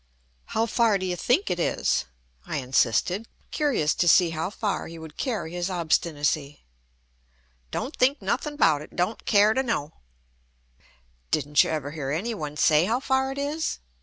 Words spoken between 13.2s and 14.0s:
it is?"